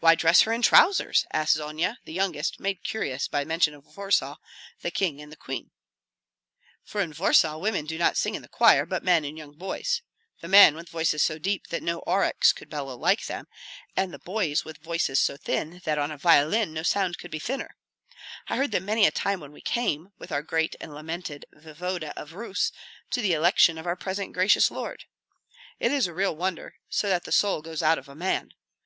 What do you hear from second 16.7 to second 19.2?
no sound could be thinner. I heard them many a